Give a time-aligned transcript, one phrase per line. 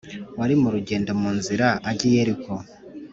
[0.39, 2.51] wari mu rugendo mu nzira ijya i Yeriko